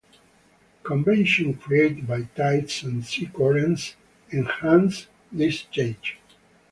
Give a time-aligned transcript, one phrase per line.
[0.81, 3.95] Convection created by tides and sea currents
[4.33, 6.17] enhance this change.